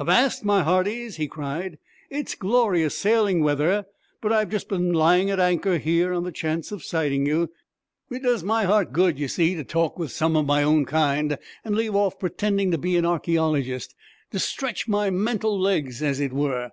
'Avast, 0.00 0.46
my 0.46 0.62
hearties!' 0.62 1.16
he 1.16 1.28
cried. 1.28 1.76
'It's 2.08 2.34
glorious 2.34 2.96
sailing 2.96 3.42
weather, 3.42 3.84
but 4.22 4.32
I've 4.32 4.48
just 4.48 4.66
been 4.66 4.94
lying 4.94 5.28
at 5.28 5.38
anchor 5.38 5.76
here, 5.76 6.10
on 6.14 6.24
the 6.24 6.32
chance 6.32 6.72
of 6.72 6.82
sighting 6.82 7.26
you. 7.26 7.50
It 8.10 8.22
does 8.22 8.42
my 8.42 8.64
heart 8.64 8.94
good, 8.94 9.18
y' 9.18 9.26
see, 9.26 9.54
to 9.56 9.62
talk 9.62 9.98
with 9.98 10.10
some 10.10 10.36
of 10.36 10.46
my 10.46 10.62
own 10.62 10.86
kind, 10.86 11.36
and 11.66 11.74
leave 11.76 11.94
off 11.94 12.18
pretending 12.18 12.70
to 12.70 12.78
be 12.78 12.96
an 12.96 13.04
archæologist 13.04 13.90
to 14.30 14.38
stretch 14.38 14.88
my 14.88 15.10
mental 15.10 15.60
legs, 15.60 16.02
as 16.02 16.18
it 16.18 16.32
were. 16.32 16.70